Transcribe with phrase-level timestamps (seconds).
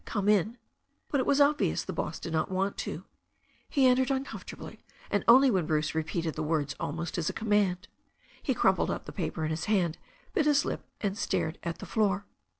[0.03, 0.57] "Come in."
[1.11, 3.03] But it was obvious the boss did not want to.
[3.69, 4.79] He entered imcomfortably,
[5.11, 7.87] and only when Bruce repeated the words almost as a command.
[8.41, 9.99] He crumpled up the paper in his hand,
[10.33, 12.25] bit his lips, and stared at the floor.